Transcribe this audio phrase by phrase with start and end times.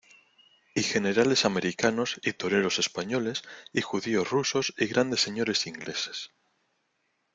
[0.73, 6.31] y generales americanos, y toreros españoles, y judíos rusos, y grandes señores ingleses.